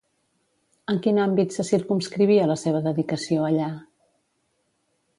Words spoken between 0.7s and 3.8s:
En quin àmbit se circumscrivia la seva dedicació allà?